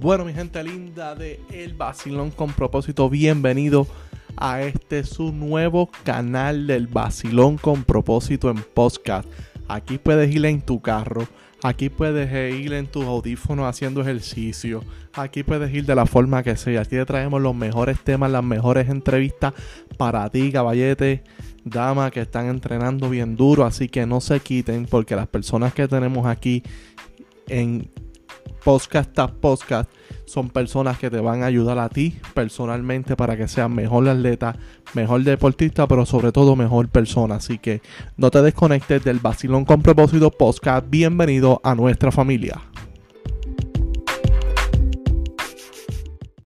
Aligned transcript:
Bueno, 0.00 0.24
mi 0.24 0.32
gente 0.32 0.62
linda 0.62 1.16
de 1.16 1.40
El 1.50 1.74
Basilón 1.74 2.30
con 2.30 2.52
propósito, 2.52 3.10
bienvenido 3.10 3.84
a 4.36 4.62
este 4.62 5.02
su 5.02 5.32
nuevo 5.32 5.90
canal 6.04 6.68
del 6.68 6.86
Basilón 6.86 7.58
con 7.58 7.82
propósito 7.82 8.48
en 8.48 8.58
podcast. 8.74 9.28
Aquí 9.66 9.98
puedes 9.98 10.32
ir 10.32 10.46
en 10.46 10.60
tu 10.60 10.80
carro, 10.80 11.26
aquí 11.64 11.88
puedes 11.88 12.30
ir 12.54 12.74
en 12.74 12.86
tus 12.86 13.04
audífonos 13.06 13.66
haciendo 13.66 14.00
ejercicio, 14.00 14.84
aquí 15.14 15.42
puedes 15.42 15.74
ir 15.74 15.84
de 15.84 15.96
la 15.96 16.06
forma 16.06 16.44
que 16.44 16.56
sea. 16.56 16.82
Aquí 16.82 16.90
te 16.90 17.04
traemos 17.04 17.42
los 17.42 17.56
mejores 17.56 17.98
temas, 17.98 18.30
las 18.30 18.44
mejores 18.44 18.88
entrevistas 18.88 19.52
para 19.96 20.30
ti, 20.30 20.52
caballete, 20.52 21.24
dama 21.64 22.12
que 22.12 22.20
están 22.20 22.46
entrenando 22.46 23.10
bien 23.10 23.34
duro. 23.34 23.64
Así 23.64 23.88
que 23.88 24.06
no 24.06 24.20
se 24.20 24.38
quiten 24.38 24.86
porque 24.86 25.16
las 25.16 25.26
personas 25.26 25.74
que 25.74 25.88
tenemos 25.88 26.24
aquí 26.24 26.62
en 27.48 27.90
podcast 28.68 29.14
tras 29.14 29.30
podcast 29.30 29.90
son 30.26 30.50
personas 30.50 30.98
que 30.98 31.08
te 31.08 31.20
van 31.20 31.42
a 31.42 31.46
ayudar 31.46 31.78
a 31.78 31.88
ti 31.88 32.18
personalmente 32.34 33.16
para 33.16 33.34
que 33.34 33.48
seas 33.48 33.70
mejor 33.70 34.06
atleta, 34.06 34.56
mejor 34.92 35.24
deportista, 35.24 35.88
pero 35.88 36.04
sobre 36.04 36.32
todo 36.32 36.54
mejor 36.54 36.90
persona. 36.90 37.36
Así 37.36 37.56
que 37.56 37.80
no 38.18 38.30
te 38.30 38.42
desconectes 38.42 39.02
del 39.02 39.20
Basilón 39.20 39.64
con 39.64 39.80
propósito 39.80 40.30
podcast. 40.30 40.84
Bienvenido 40.90 41.62
a 41.64 41.74
nuestra 41.74 42.12
familia. 42.12 42.60